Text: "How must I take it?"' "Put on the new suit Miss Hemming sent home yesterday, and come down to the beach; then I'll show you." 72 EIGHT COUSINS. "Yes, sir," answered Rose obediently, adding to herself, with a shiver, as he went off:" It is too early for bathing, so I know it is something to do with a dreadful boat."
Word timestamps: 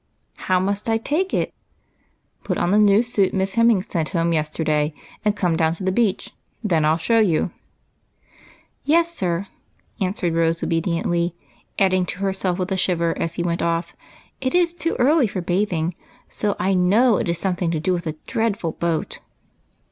"How 0.47 0.59
must 0.59 0.89
I 0.89 0.97
take 0.97 1.31
it?"' 1.31 1.53
"Put 2.43 2.57
on 2.57 2.71
the 2.71 2.79
new 2.79 3.03
suit 3.03 3.35
Miss 3.35 3.53
Hemming 3.53 3.83
sent 3.83 4.09
home 4.09 4.33
yesterday, 4.33 4.95
and 5.23 5.35
come 5.35 5.55
down 5.55 5.75
to 5.75 5.83
the 5.83 5.91
beach; 5.91 6.31
then 6.63 6.83
I'll 6.85 6.97
show 6.97 7.19
you." 7.19 7.51
72 7.51 7.51
EIGHT 7.51 7.51
COUSINS. 7.51 8.67
"Yes, 8.95 9.15
sir," 9.15 9.47
answered 10.01 10.33
Rose 10.33 10.63
obediently, 10.63 11.35
adding 11.77 12.07
to 12.07 12.19
herself, 12.21 12.57
with 12.57 12.71
a 12.71 12.77
shiver, 12.77 13.15
as 13.19 13.35
he 13.35 13.43
went 13.43 13.61
off:" 13.61 13.95
It 14.41 14.55
is 14.55 14.73
too 14.73 14.95
early 14.97 15.27
for 15.27 15.39
bathing, 15.41 15.93
so 16.27 16.55
I 16.57 16.73
know 16.73 17.17
it 17.17 17.29
is 17.29 17.37
something 17.37 17.69
to 17.69 17.79
do 17.79 17.93
with 17.93 18.07
a 18.07 18.15
dreadful 18.25 18.71
boat." 18.71 19.19